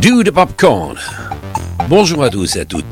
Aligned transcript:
Do 0.00 0.22
the 0.22 0.30
popcorn. 0.30 0.96
Bonjour 1.88 2.24
à 2.24 2.30
tous 2.30 2.56
et 2.56 2.60
à 2.60 2.64
toutes. 2.64 2.84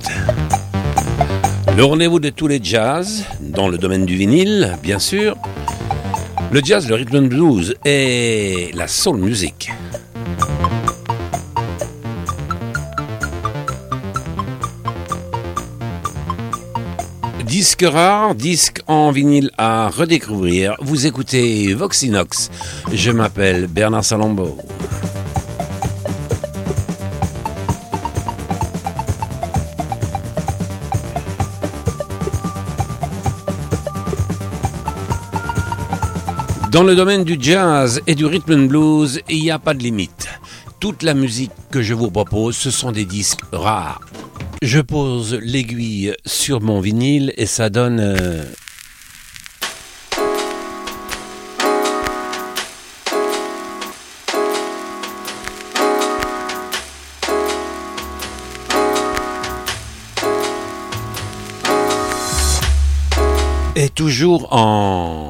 Le 1.74 1.82
rendez-vous 1.82 2.20
de 2.20 2.28
tous 2.28 2.48
les 2.48 2.60
jazz, 2.62 3.24
dans 3.40 3.68
le 3.68 3.78
domaine 3.78 4.04
du 4.04 4.14
vinyle, 4.14 4.76
bien 4.82 4.98
sûr. 4.98 5.36
Le 6.50 6.60
jazz, 6.62 6.86
le 6.86 6.96
rhythm 6.96 7.16
and 7.16 7.28
blues 7.28 7.76
et 7.86 8.70
la 8.74 8.88
soul 8.88 9.20
music. 9.20 9.72
Disque 17.46 17.86
rare, 17.90 18.34
disque 18.34 18.82
en 18.86 19.12
vinyle 19.12 19.50
à 19.56 19.88
redécouvrir. 19.88 20.76
Vous 20.82 21.06
écoutez 21.06 21.72
Voxinox. 21.72 22.50
Je 22.92 23.10
m'appelle 23.10 23.66
Bernard 23.66 24.04
Salambo. 24.04 24.58
Dans 36.78 36.84
le 36.84 36.94
domaine 36.94 37.24
du 37.24 37.36
jazz 37.40 38.00
et 38.06 38.14
du 38.14 38.24
rhythm 38.24 38.52
and 38.52 38.66
blues, 38.66 39.20
il 39.28 39.42
n'y 39.42 39.50
a 39.50 39.58
pas 39.58 39.74
de 39.74 39.80
limite. 39.80 40.28
Toute 40.78 41.02
la 41.02 41.12
musique 41.12 41.50
que 41.72 41.82
je 41.82 41.92
vous 41.92 42.08
propose, 42.08 42.56
ce 42.56 42.70
sont 42.70 42.92
des 42.92 43.04
disques 43.04 43.40
rares. 43.50 44.00
Je 44.62 44.78
pose 44.78 45.34
l'aiguille 45.42 46.14
sur 46.24 46.60
mon 46.60 46.78
vinyle 46.78 47.34
et 47.36 47.46
ça 47.46 47.68
donne... 47.68 47.98
Euh, 47.98 48.44
et 63.74 63.88
toujours 63.88 64.52
en 64.52 65.27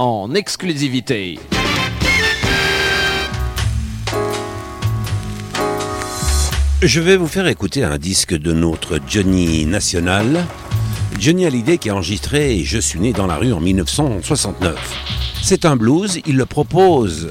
en 0.00 0.34
exclusivité. 0.34 1.38
Je 6.80 7.00
vais 7.00 7.18
vous 7.18 7.26
faire 7.26 7.46
écouter 7.46 7.84
un 7.84 7.98
disque 7.98 8.32
de 8.32 8.54
notre 8.54 8.98
Johnny 9.06 9.66
National. 9.66 10.46
Johnny 11.18 11.44
Hallyday 11.44 11.76
qui 11.76 11.90
a 11.90 11.94
enregistré 11.94 12.64
Je 12.64 12.78
suis 12.78 12.98
né 12.98 13.12
dans 13.12 13.26
la 13.26 13.36
rue 13.36 13.52
en 13.52 13.60
1969. 13.60 14.78
C'est 15.42 15.66
un 15.66 15.76
blues, 15.76 16.18
il 16.26 16.38
le 16.38 16.46
propose 16.46 17.30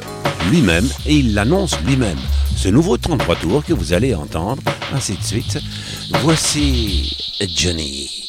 lui-même 0.51 0.87
et 1.07 1.15
il 1.15 1.33
l'annonce 1.33 1.75
lui-même. 1.87 2.19
Ce 2.55 2.69
nouveau 2.69 2.97
33 2.97 3.35
tours 3.37 3.65
que 3.65 3.73
vous 3.73 3.93
allez 3.93 4.13
entendre, 4.13 4.61
ainsi 4.93 5.17
de 5.17 5.23
suite. 5.23 5.57
Voici 6.21 7.17
Johnny. 7.55 8.28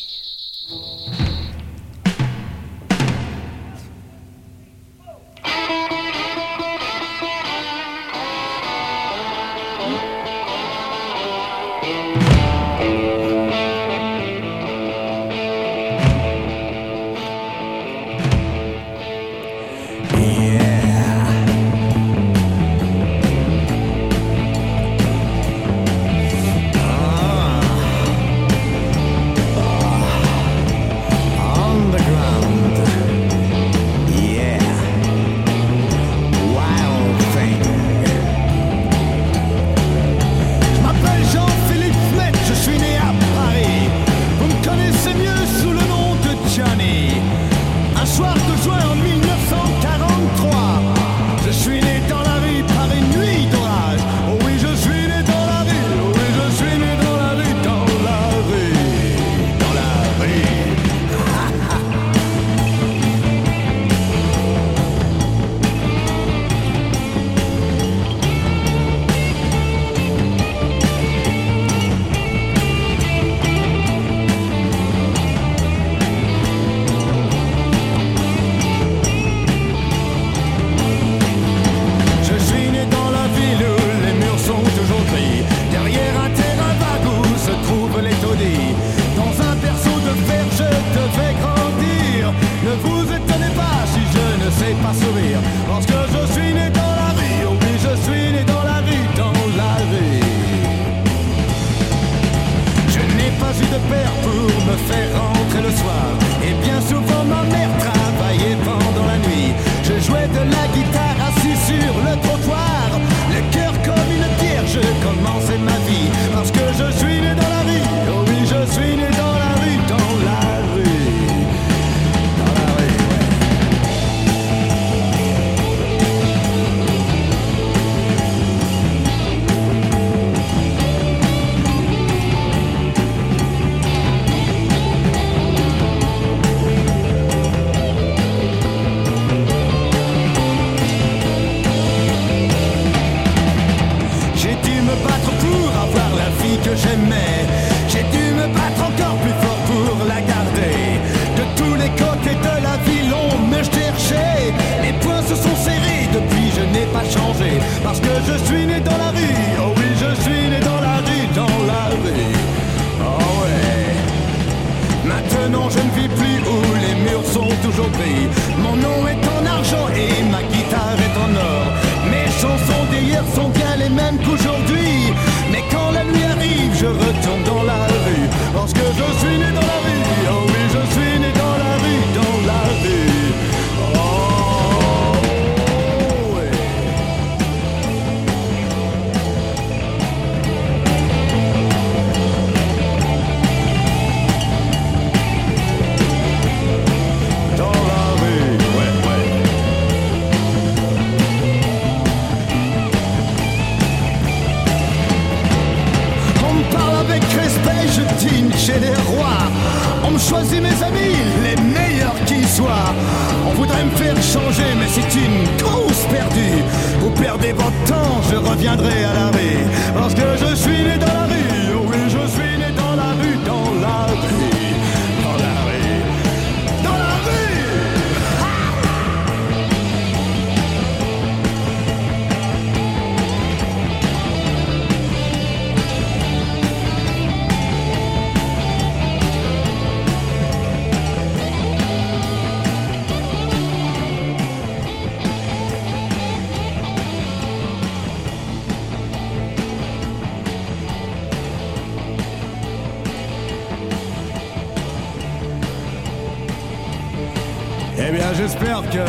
J'espère 258.35 258.83
que 258.91 259.05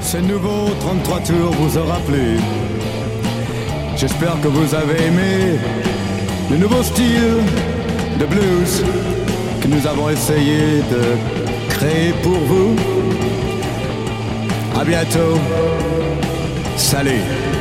ce 0.00 0.16
nouveau 0.18 0.70
33 0.80 1.20
tours 1.20 1.52
vous 1.52 1.78
aura 1.78 1.98
plu. 2.00 2.38
J'espère 3.96 4.40
que 4.40 4.48
vous 4.48 4.74
avez 4.74 5.06
aimé 5.06 5.58
le 6.50 6.56
nouveau 6.56 6.82
style 6.82 7.38
de 8.18 8.26
blues 8.26 8.84
que 9.62 9.68
nous 9.68 9.86
avons 9.86 10.08
essayé 10.10 10.82
de 10.90 11.70
créer 11.70 12.12
pour 12.22 12.38
vous. 12.38 12.76
À 14.78 14.84
bientôt. 14.84 15.38
Salut. 16.76 17.57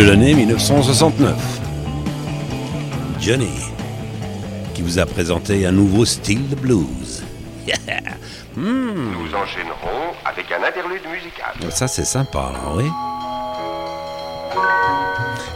De 0.00 0.04
l'année 0.06 0.32
1969. 0.32 1.34
Johnny, 3.20 3.50
qui 4.72 4.80
vous 4.80 4.98
a 4.98 5.04
présenté 5.04 5.66
un 5.66 5.72
nouveau 5.72 6.06
style 6.06 6.48
de 6.48 6.54
blues. 6.54 7.22
Hmm, 8.56 9.12
Nous 9.12 9.32
enchaînerons 9.32 10.12
avec 10.24 10.46
un 10.50 10.64
interlude 10.66 11.02
musical. 11.08 11.70
ça 11.70 11.86
c'est 11.86 12.04
sympa, 12.04 12.50
hein, 12.52 12.72
oui. 12.74 12.84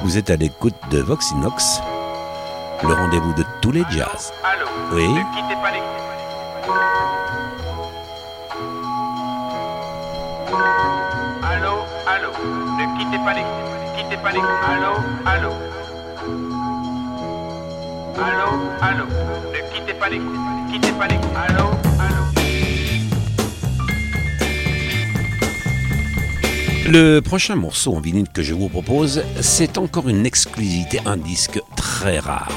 Vous 0.02 0.16
êtes 0.16 0.30
à 0.30 0.36
l'écoute 0.36 0.76
de 0.92 1.00
Voxinox, 1.00 1.80
le 2.84 2.94
rendez-vous 2.94 3.32
de 3.34 3.44
tous 3.60 3.72
les 3.72 3.82
jazz. 3.90 4.32
Allô 4.44 4.66
Oui. 4.92 5.08
Ne 5.08 5.22
quittez 5.34 5.56
pas 5.60 5.72
les... 5.72 5.82
Allô, 11.42 11.74
allô 12.06 12.30
Ne 12.78 12.98
quittez 12.98 13.18
pas 13.24 13.34
les... 13.34 13.44
Quittez 13.96 14.16
pas 14.16 14.32
les... 14.32 14.40
Allô, 14.40 14.94
allô. 15.24 15.50
Allô, 18.16 18.48
allô. 18.80 19.04
Ne 19.52 19.74
quittez 19.74 19.94
pas 19.94 20.08
les... 20.08 20.20
Quittez 20.72 20.92
pas 20.92 21.06
les... 21.06 21.16
Allô, 21.16 21.70
allô. 22.00 22.24
Le 26.86 27.20
prochain 27.20 27.54
morceau 27.54 27.94
en 27.94 28.00
vinyle 28.00 28.28
que 28.28 28.42
je 28.42 28.52
vous 28.54 28.68
propose, 28.68 29.22
c'est 29.40 29.78
encore 29.78 30.08
une 30.08 30.26
exclusivité, 30.26 31.00
un 31.06 31.16
disque 31.16 31.60
très 31.76 32.18
rare. 32.18 32.50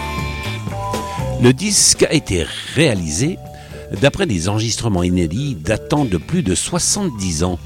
Le 1.41 1.53
disque 1.53 2.03
a 2.03 2.13
été 2.13 2.45
réalisé 2.73 3.37
d'après 4.01 4.25
des 4.25 4.49
enregistrements 4.49 5.03
inédits 5.03 5.55
datant 5.55 6.03
de 6.03 6.17
plus 6.17 6.41
de 6.41 6.55
70 6.55 7.43
ans, 7.43 7.59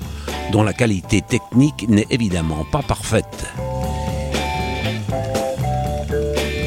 dont 0.52 0.64
la 0.64 0.74
qualité 0.74 1.22
technique 1.22 1.88
n'est 1.88 2.08
évidemment 2.10 2.66
pas 2.72 2.82
parfaite. 2.82 3.46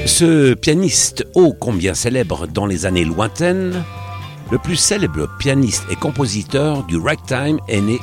Ce 0.06 0.54
pianiste 0.54 1.26
ô 1.34 1.52
combien 1.52 1.94
célèbre 1.94 2.46
dans 2.46 2.66
les 2.66 2.86
années 2.86 3.04
lointaines, 3.04 3.82
le 4.50 4.58
plus 4.58 4.76
célèbre 4.76 5.28
pianiste 5.38 5.84
et 5.90 5.96
compositeur 5.96 6.84
du 6.84 6.96
ragtime 6.96 7.58
est 7.68 7.80
né 7.80 7.98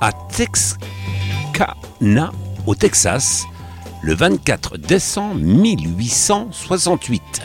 à 0.00 0.12
Texarkana, 0.12 2.32
au 2.66 2.74
Texas, 2.74 3.44
le 4.02 4.14
24 4.14 4.78
décembre 4.78 5.40
1868. 5.40 7.42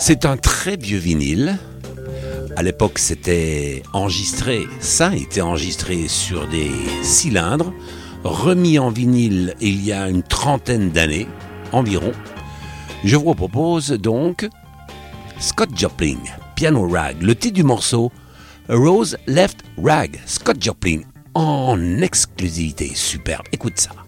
C'est 0.00 0.26
un 0.26 0.36
très 0.36 0.76
vieux 0.76 0.98
vinyle. 0.98 1.58
À 2.56 2.62
l'époque, 2.62 3.00
c'était 3.00 3.82
enregistré, 3.92 4.66
ça 4.78 5.14
été 5.16 5.40
enregistré 5.40 6.06
sur 6.06 6.46
des 6.46 6.70
cylindres, 7.02 7.72
remis 8.22 8.78
en 8.78 8.90
vinyle 8.90 9.54
il 9.60 9.84
y 9.84 9.92
a 9.92 10.08
une 10.08 10.22
trentaine 10.22 10.90
d'années 10.90 11.26
environ. 11.72 12.12
Je 13.02 13.16
vous 13.16 13.34
propose 13.34 13.90
donc 13.90 14.48
Scott 15.40 15.70
Joplin, 15.76 16.18
piano 16.54 16.88
rag, 16.88 17.20
le 17.22 17.34
titre 17.34 17.54
du 17.54 17.64
morceau 17.64 18.12
Rose 18.68 19.16
Left 19.26 19.58
Rag, 19.82 20.20
Scott 20.24 20.62
Joplin, 20.62 21.00
en 21.34 22.00
exclusivité, 22.02 22.92
superbe, 22.94 23.46
écoute 23.52 23.80
ça. 23.80 24.03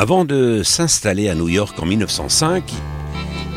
Avant 0.00 0.24
de 0.24 0.62
s'installer 0.62 1.28
à 1.28 1.34
New 1.34 1.50
York 1.50 1.78
en 1.78 1.84
1905, 1.84 2.72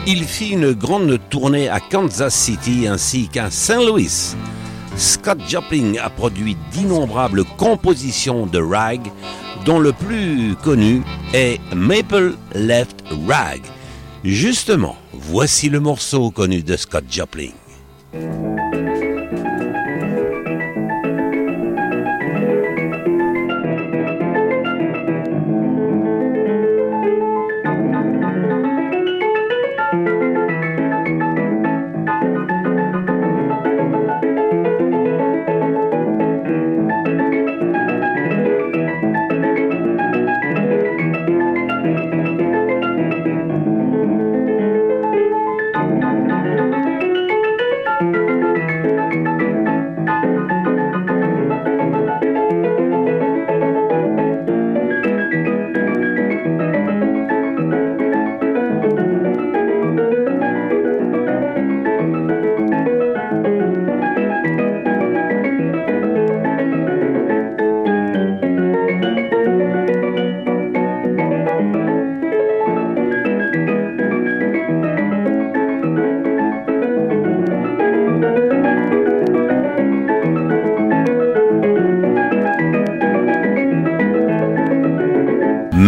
il 0.06 0.26
fit 0.26 0.50
une 0.50 0.74
grande 0.74 1.18
tournée 1.30 1.70
à 1.70 1.80
Kansas 1.80 2.36
City 2.36 2.86
ainsi 2.86 3.30
qu'à 3.30 3.50
St. 3.50 3.86
Louis. 3.88 4.36
Scott 4.98 5.38
Joplin 5.48 5.94
a 6.04 6.10
produit 6.10 6.58
d'innombrables 6.74 7.46
compositions 7.58 8.46
de 8.46 8.60
rag, 8.60 9.00
dont 9.64 9.80
le 9.80 9.94
plus 9.94 10.58
connu 10.62 11.04
est 11.34 11.62
Maple 11.74 12.34
Left 12.54 13.06
Rag. 13.26 13.62
Justement, 14.26 14.98
voici 15.14 15.70
le 15.70 15.80
morceau 15.80 16.30
connu 16.30 16.62
de 16.62 16.76
Scott 16.76 17.06
Joplin. 17.10 17.52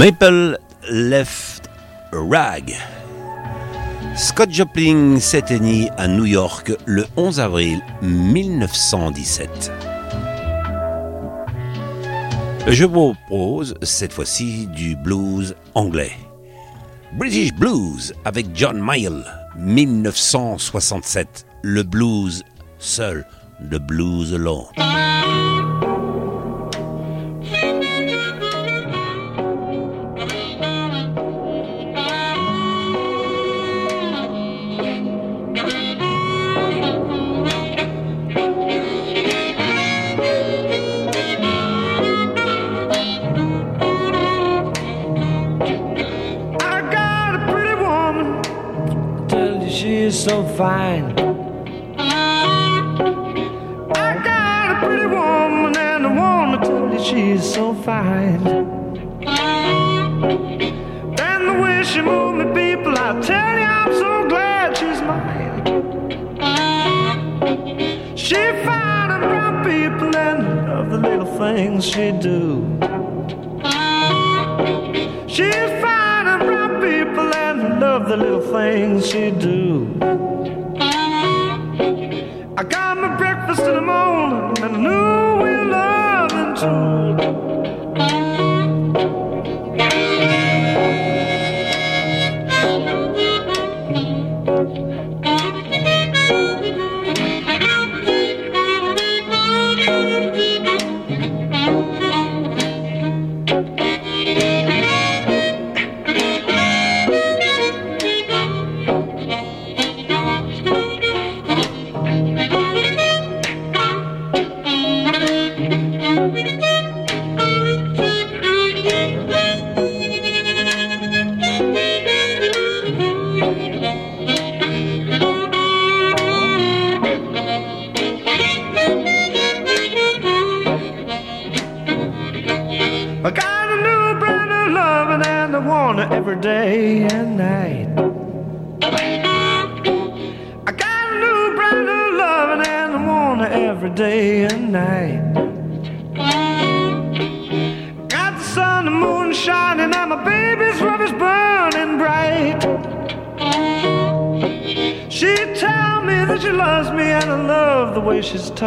Maple 0.05 0.59
Left 0.91 1.67
Rag. 2.11 2.75
Scott 4.15 4.51
Joplin 4.51 5.19
s'éteignit 5.19 5.89
à 5.97 6.07
New 6.07 6.25
York 6.25 6.73
le 6.85 7.07
11 7.17 7.39
avril 7.39 7.81
1917. 8.03 9.71
Je 12.67 12.85
vous 12.85 13.15
propose 13.15 13.73
cette 13.81 14.13
fois-ci 14.13 14.67
du 14.67 14.95
blues 14.95 15.55
anglais. 15.73 16.11
British 17.13 17.51
Blues 17.55 18.13
avec 18.25 18.45
John 18.53 18.77
Mayall, 18.77 19.25
1967. 19.57 21.47
Le 21.63 21.81
blues 21.81 22.43
seul, 22.77 23.25
le 23.59 23.79
blues 23.79 24.35
alone. 24.35 24.65
So 49.75 50.41
fine. 50.55 51.11
I 53.93 54.21
got 54.23 54.71
a 54.71 54.75
pretty 54.85 55.05
woman 55.05 55.75
and 55.75 56.07
I 56.07 56.13
wanna 56.15 56.59
tell 56.63 56.93
you 56.93 56.99
she's 57.03 57.43
so 57.43 57.73
fine. 57.73 58.47
And 61.19 61.47
the 61.49 61.53
way 61.61 61.83
she 61.83 62.01
moves 62.01 62.37
me, 62.37 62.45
people, 62.53 62.97
I 62.97 63.19
tell 63.21 63.57
you 63.57 63.65
I'm 63.65 63.93
so 63.93 64.29
glad 64.29 64.77
she's 64.77 65.01
mine. 65.01 65.65
She 68.15 68.35
fine 68.63 69.19
brown 69.19 69.63
people 69.65 70.15
and 70.15 70.67
love 70.69 70.89
the 70.89 70.97
little 70.97 71.37
things 71.37 71.85
she 71.85 72.13
do. 72.13 72.94
The 78.17 78.23
little 78.23 78.41
things 78.41 79.07
she 79.07 79.31
do. 79.31 80.24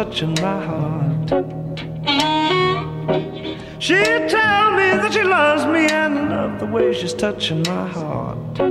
Touching 0.05 0.33
my 0.35 0.59
heart. 0.65 1.29
She 3.79 4.01
tell 4.35 4.71
me 4.71 4.87
that 5.01 5.11
she 5.11 5.23
loves 5.23 5.65
me 5.65 5.87
and 5.87 6.17
I 6.17 6.27
love 6.29 6.59
the 6.61 6.67
way 6.67 6.93
she's 6.93 7.13
touching 7.13 7.63
my 7.63 7.85
heart. 7.85 8.68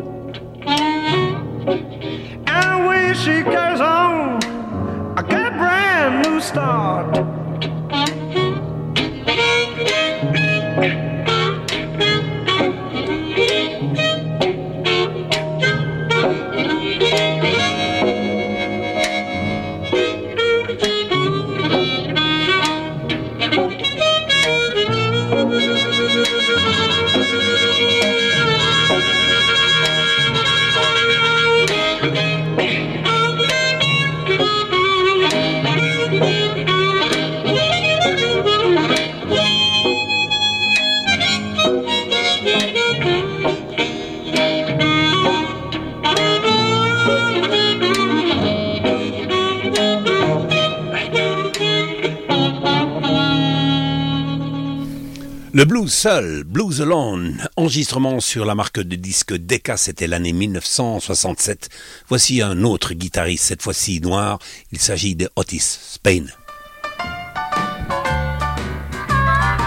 Blues 55.89 55.95
seul, 55.95 56.45
Blues 56.45 56.81
Alone, 56.83 57.49
enregistrement 57.57 58.21
sur 58.21 58.45
la 58.45 58.55
marque 58.55 58.79
de 58.79 58.95
disque 58.95 59.33
Decca, 59.33 59.79
c'était 59.79 60.07
l'année 60.07 60.35
1967. 60.35 61.71
Voici 62.09 62.43
un 62.43 62.63
autre 62.63 62.93
guitariste, 62.93 63.45
cette 63.45 63.63
fois-ci 63.63 64.03
noir, 64.03 64.39
il 64.71 64.81
s'agit 64.81 65.15
de 65.15 65.31
Otis 65.35 65.63
Spain. 65.63 66.27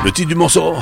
Le 0.06 0.12
titre 0.12 0.28
du 0.28 0.36
morceau, 0.36 0.76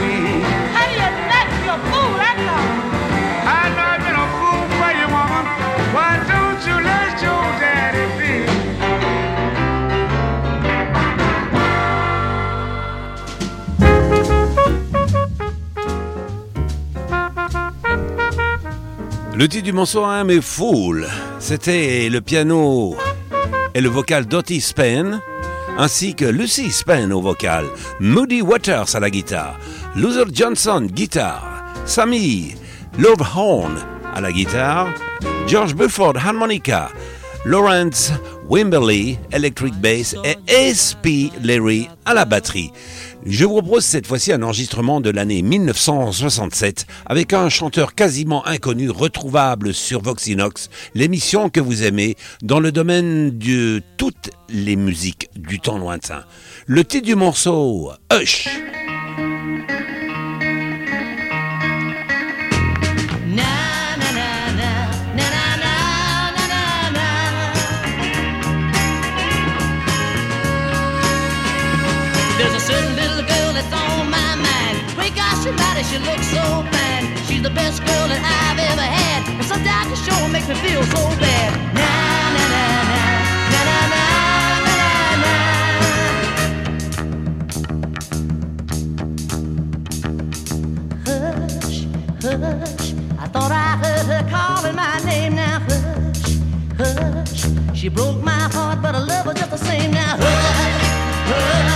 a 1.68 1.78
Fool. 1.78 2.22
Le 19.34 19.48
titre 19.48 19.64
du 19.64 19.72
morceau 19.72 20.04
hein, 20.04 20.24
mais 20.24 20.40
Fool, 20.40 21.08
c'était 21.38 22.08
le 22.08 22.20
piano 22.20 22.94
et 23.74 23.80
le 23.80 23.88
vocal 23.88 24.26
d'Otis 24.26 24.60
Spain, 24.60 25.20
ainsi 25.78 26.14
que 26.14 26.24
Lucy 26.24 26.70
Spain 26.70 27.10
au 27.10 27.20
vocal, 27.20 27.66
Moody 28.00 28.42
Waters 28.42 28.94
à 28.94 29.00
la 29.00 29.10
guitare, 29.10 29.58
Luther 29.96 30.26
Johnson 30.32 30.86
guitare, 30.90 31.64
Sammy 31.86 32.54
Lovehorn 32.98 33.78
à 34.14 34.20
la 34.20 34.32
guitare, 34.32 34.88
George 35.46 35.74
Bufford 35.74 36.16
harmonica, 36.16 36.90
Lawrence 37.44 38.12
Wimberley 38.48 39.18
electric 39.32 39.74
bass 39.80 40.14
et 40.24 40.36
S.P. 40.46 41.32
Larry 41.42 41.88
à 42.04 42.14
la 42.14 42.24
batterie. 42.24 42.70
Je 43.24 43.44
vous 43.44 43.62
propose 43.62 43.84
cette 43.84 44.06
fois-ci 44.06 44.32
un 44.32 44.42
enregistrement 44.42 45.00
de 45.00 45.08
l'année 45.10 45.42
1967 45.42 46.86
avec 47.06 47.32
un 47.32 47.48
chanteur 47.48 47.94
quasiment 47.94 48.44
inconnu 48.46 48.90
retrouvable 48.90 49.72
sur 49.74 50.02
Voxinox, 50.02 50.70
l'émission 50.94 51.48
que 51.48 51.60
vous 51.60 51.84
aimez 51.84 52.16
dans 52.42 52.58
le 52.58 52.72
domaine 52.72 53.38
de 53.38 53.80
toutes 53.96 54.30
les 54.48 54.74
musiques 54.74 55.30
du 55.36 55.60
temps 55.60 55.78
lointain. 55.78 56.24
Le 56.66 56.84
titre 56.84 57.06
du 57.06 57.14
morceau, 57.14 57.92
Hush. 58.12 58.48
She 75.42 75.98
looks 75.98 76.26
so 76.28 76.62
fine. 76.70 77.16
She's 77.26 77.42
the 77.42 77.50
best 77.50 77.80
girl 77.84 78.06
that 78.08 78.22
I've 78.22 78.58
ever 78.70 78.82
had. 78.82 79.26
And 79.28 79.44
sometimes 79.44 79.90
the 79.90 79.96
show 79.96 80.28
makes 80.28 80.48
me 80.48 80.54
feel 80.54 80.82
so 80.84 81.02
bad. 81.18 81.52
Na 81.74 81.90
na 82.34 82.44
na 82.54 82.64
na 83.52 83.60
na 83.66 83.76
na 83.92 83.98
na 84.66 84.76
na. 85.22 85.32
Hush, 91.06 91.78
hush. 92.22 92.94
I 93.18 93.26
thought 93.28 93.52
I 93.52 93.76
heard 93.82 94.06
her 94.06 94.24
calling 94.30 94.76
my 94.76 94.98
name. 95.04 95.34
Now 95.34 95.58
hush, 95.68 96.38
hush. 96.78 97.42
She 97.78 97.88
broke 97.88 98.22
my 98.22 98.48
heart, 98.54 98.80
but 98.80 98.94
I 98.94 99.00
love 99.00 99.26
her 99.26 99.34
just 99.34 99.50
the 99.50 99.58
same. 99.58 99.90
Now 99.90 100.16
hush, 100.16 100.86
hush. 101.28 101.71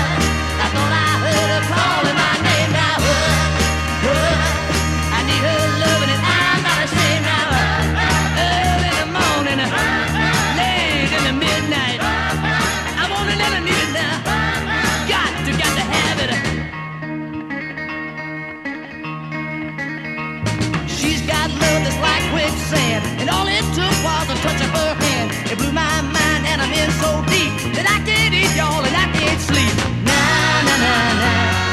touch 24.46 24.62
of 24.66 24.70
her 24.78 24.94
hand. 25.04 25.28
It 25.50 25.58
blew 25.58 25.72
my 25.72 26.00
mind, 26.16 26.42
and 26.50 26.58
I'm 26.62 26.72
in 26.72 26.90
so 27.02 27.10
deep 27.34 27.52
that 27.76 27.86
I 27.96 27.98
can't 28.08 28.32
eat, 28.40 28.52
y'all, 28.58 28.84
and 28.88 28.96
I 29.04 29.06
can't 29.18 29.40
sleep. 29.48 29.74
Na 30.08 30.20
na 30.66 30.74
na 30.84 30.94
na 31.22 31.30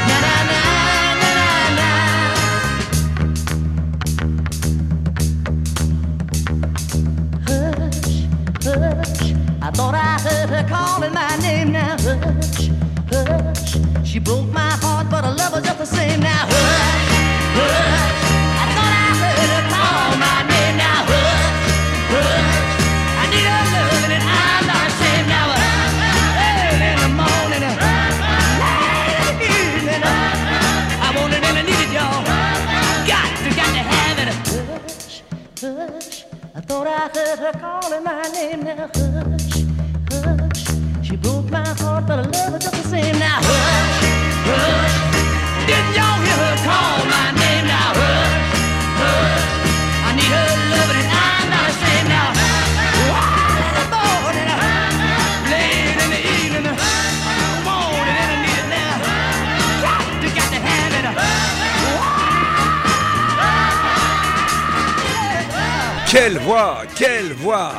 na 0.10 0.34
na 0.50 0.60
na 1.22 1.30
na 1.32 1.48
na. 1.80 1.90
Hush, 7.48 8.16
hush. 8.66 9.26
I 9.62 9.70
thought 9.78 9.96
I 9.96 10.20
heard 10.26 10.50
her 10.50 10.66
calling 10.68 11.14
my 11.14 11.36
name. 11.46 11.72
Now 11.72 11.96
hush, 12.00 12.70
hush. 13.14 13.72
She 14.10 14.20
broke 14.20 14.48
my 14.62 14.72
heart, 14.84 15.10
but 15.12 15.24
her 15.26 15.36
love 15.42 15.54
was 15.54 15.64
just 15.64 15.80
the 15.80 15.86
same. 15.86 16.20
Now 16.22 16.46
hush, 16.50 17.10
hush. 17.58 18.43
Thought 36.66 36.88
I 36.88 37.10
heard 37.16 37.40
her 37.40 37.54
calling 37.60 38.04
my 38.04 38.22
name. 38.34 38.64
Now 38.64 38.90
hush, 38.94 39.64
hush. 40.12 40.64
She 41.06 41.16
broke 41.16 41.50
my 41.50 41.68
heart, 41.80 42.08
but 42.08 42.20
I 42.20 42.24
love 42.24 42.54
her 42.54 42.60
just 42.60 42.76
the 42.76 42.90
same. 42.90 43.20
Now 43.20 43.40
hush, 43.42 44.04
hush. 44.48 45.68
Didn't 45.68 45.96
y'all 45.96 46.03
Quelle 66.14 66.38
voix, 66.38 66.84
quelle 66.96 67.34
voix 67.34 67.74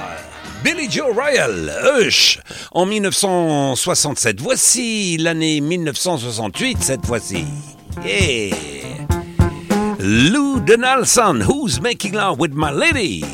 Billy 0.65 0.91
Joe 0.91 1.15
Royal, 1.15 1.71
Hush, 1.85 2.41
en 2.73 2.85
1967. 2.85 4.41
Voici 4.41 5.17
l'année 5.19 5.61
1968, 5.61 6.83
cette 6.83 7.07
fois-ci. 7.07 7.45
Yeah 8.05 8.57
Lou 10.01 10.59
Donaldson, 10.59 11.43
Who's 11.47 11.81
Making 11.81 12.17
Love 12.17 12.41
with 12.41 12.55
My 12.57 12.73
Lady? 12.73 13.25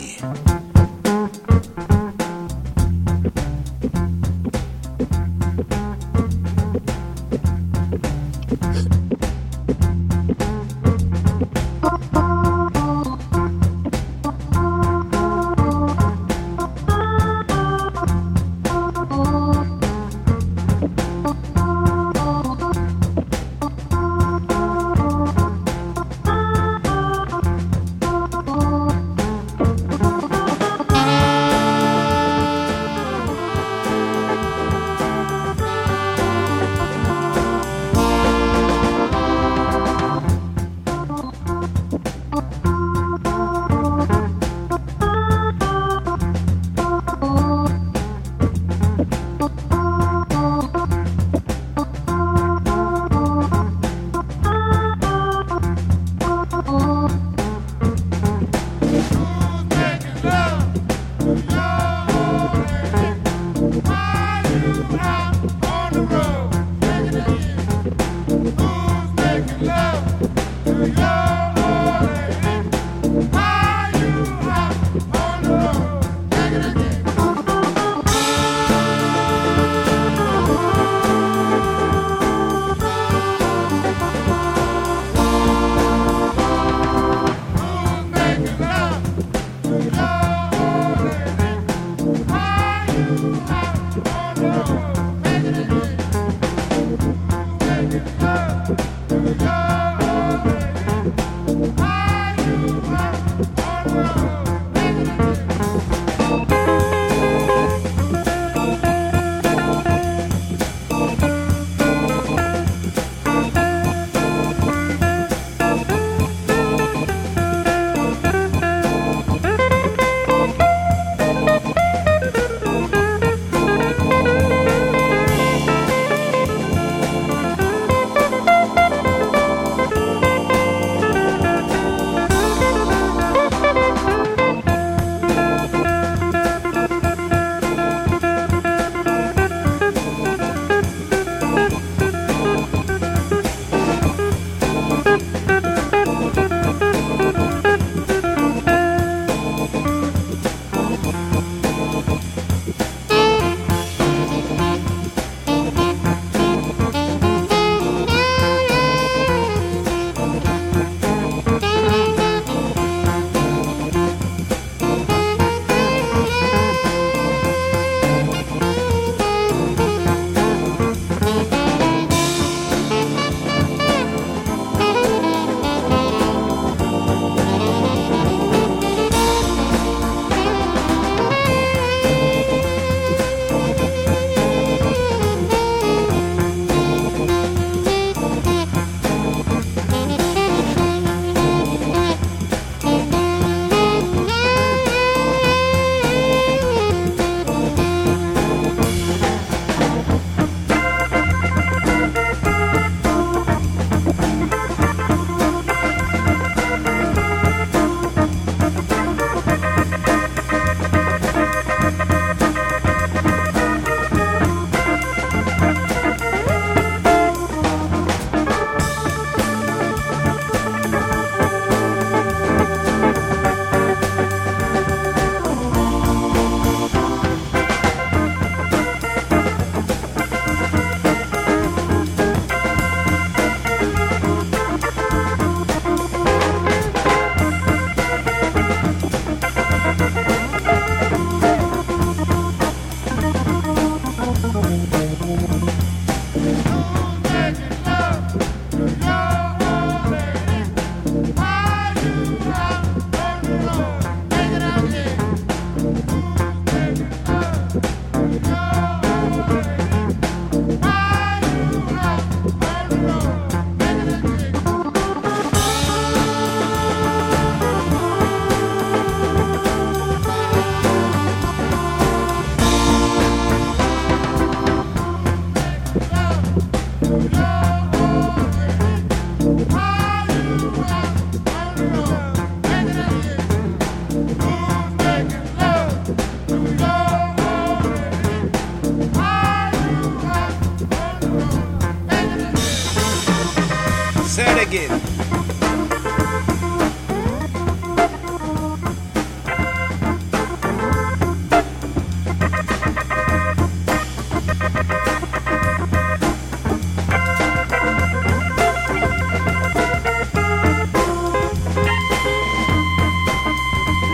again. 294.71 294.91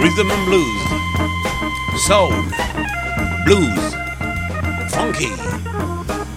Rhythm 0.01 0.31
and 0.31 0.47
blues, 0.47 0.83
soul, 2.07 2.33
blues, 3.45 3.95
funky. 4.91 5.35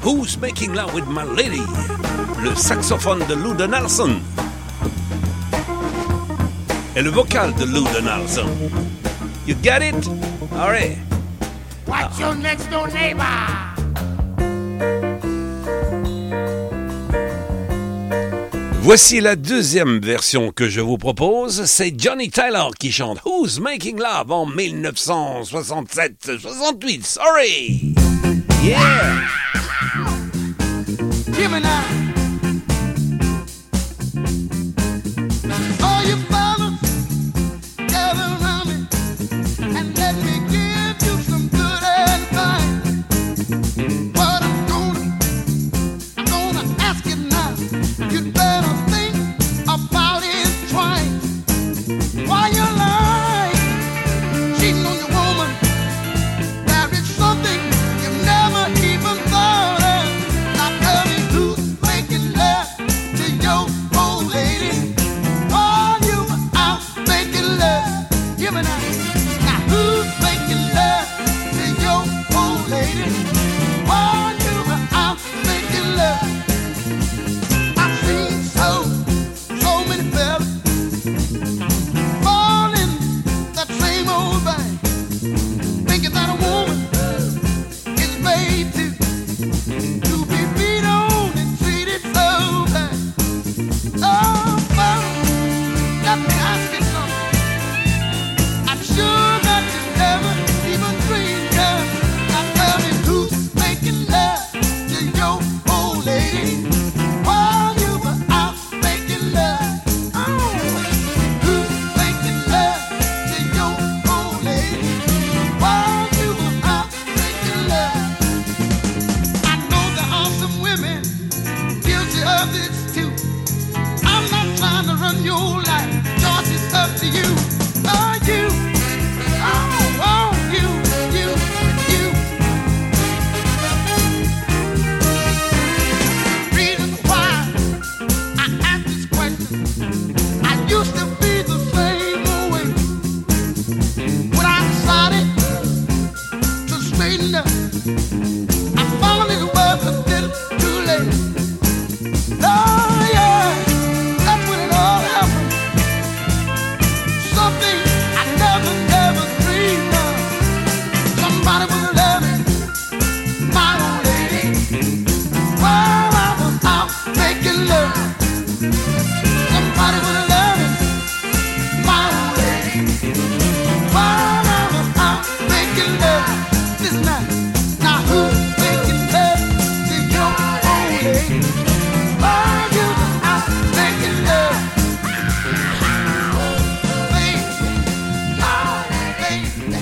Who's 0.01 0.38
making 0.38 0.73
love 0.73 0.93
with 0.93 1.08
my 1.08 1.23
lady? 1.23 2.09
le 2.43 2.54
saxophone 2.56 3.25
de 3.28 3.34
Lou 3.34 3.54
Donaldson 3.54 4.21
et 6.95 7.02
le 7.02 7.10
vocal 7.10 7.54
de 7.56 7.65
Lou 7.65 7.84
Donaldson. 7.93 8.47
You 9.45 9.56
get 9.62 9.82
it? 9.82 10.08
All 10.54 10.69
right. 10.69 10.97
What's 11.86 12.17
your 12.19 12.36
next 12.36 12.69
door 12.69 12.88
neighbor? 12.88 13.25
Voici 18.82 19.19
la 19.21 19.36
deuxième 19.36 19.99
version 19.99 20.52
que 20.52 20.69
je 20.69 20.82
vous 20.82 20.97
propose. 20.97 21.65
C'est 21.65 21.93
Johnny 21.97 22.30
Taylor 22.30 22.71
qui 22.80 22.91
chante 22.91 23.19
Who's 23.25 23.60
Making 23.60 23.99
Love 23.99 24.32
en 24.32 24.47
1967-68. 24.47 27.04
Sorry! 27.04 27.93
Yeah! 28.63 29.21
Give 31.36 31.52
me. 31.52 31.60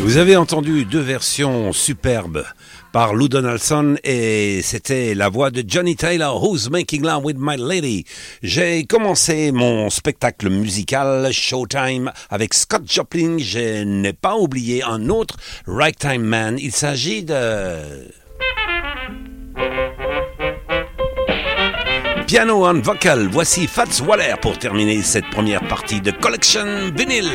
Vous 0.08 0.16
avez 0.16 0.38
entendu 0.38 0.86
deux 0.86 1.02
versions 1.02 1.74
superbes 1.74 2.46
par 2.94 3.14
Lou 3.14 3.28
Donaldson 3.28 3.98
et 4.06 4.62
c'était 4.64 5.14
la 5.14 5.28
voix 5.28 5.52
de 5.52 5.66
Johnny 5.68 5.98
Taylor, 5.98 6.42
Who's 6.42 6.70
Making 6.70 7.04
Love 7.04 7.26
with 7.26 7.36
My 7.38 7.58
Lady. 7.58 8.06
J'ai 8.42 8.86
commencé 8.86 9.52
mon 9.52 9.90
spectacle 9.90 10.50
musical 10.50 11.28
Showtime 11.34 12.14
avec 12.30 12.54
Scott 12.54 12.84
Joplin. 12.90 13.36
Je 13.38 13.84
n'ai 13.84 14.14
pas 14.14 14.38
oublié 14.38 14.82
un 14.82 15.10
autre 15.10 15.36
Ragtime 15.68 16.24
Man. 16.24 16.56
Il 16.58 16.72
s'agit 16.72 17.24
de... 17.24 18.08
Piano 22.28 22.66
and 22.66 22.80
vocal, 22.80 23.28
voici 23.30 23.68
Fats 23.68 24.02
Waller 24.08 24.36
pour 24.42 24.58
terminer 24.58 25.02
cette 25.02 25.30
première 25.32 25.68
partie 25.68 26.00
de 26.00 26.12
Collection 26.12 26.94
Vinyl. 26.96 27.30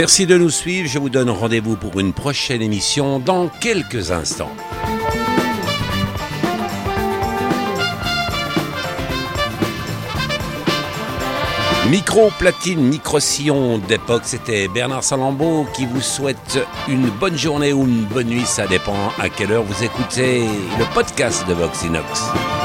Merci 0.00 0.26
de 0.26 0.38
nous 0.38 0.48
suivre. 0.48 0.88
Je 0.88 0.96
vous 1.00 1.10
donne 1.10 1.28
rendez-vous 1.28 1.74
pour 1.74 1.98
une 1.98 2.12
prochaine 2.12 2.62
émission 2.62 3.18
dans 3.18 3.48
quelques 3.48 4.12
instants. 4.12 4.52
Micro 11.90 12.30
platine, 12.38 12.80
micro 12.80 13.18
sillon 13.18 13.78
d'époque, 13.78 14.22
c'était 14.24 14.68
Bernard 14.68 15.02
Salambeau 15.02 15.66
qui 15.74 15.84
vous 15.84 16.00
souhaite 16.00 16.60
une 16.86 17.10
bonne 17.10 17.36
journée 17.36 17.72
ou 17.72 17.84
une 17.84 18.04
bonne 18.04 18.28
nuit, 18.28 18.46
ça 18.46 18.68
dépend 18.68 19.12
à 19.18 19.28
quelle 19.28 19.50
heure 19.50 19.64
vous 19.64 19.82
écoutez 19.82 20.42
le 20.78 20.94
podcast 20.94 21.44
de 21.48 21.54
Vox 21.54 21.82
Inox. 21.82 22.57